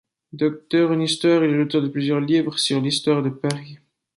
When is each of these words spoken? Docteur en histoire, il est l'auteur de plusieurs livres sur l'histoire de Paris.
Docteur 0.33 0.89
en 0.91 0.99
histoire, 0.99 1.45
il 1.45 1.51
est 1.51 1.57
l'auteur 1.57 1.83
de 1.83 1.87
plusieurs 1.87 2.19
livres 2.21 2.57
sur 2.57 2.81
l'histoire 2.81 3.21
de 3.21 3.29
Paris. 3.29 3.77